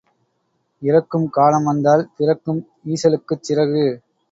இறக்கும் 0.81 1.27
காலம் 1.29 1.63
வந்தால் 1.63 2.09
பிறக்கும் 2.17 2.61
ஈசலுக்குச் 2.85 3.45
சிறகு. 3.49 3.85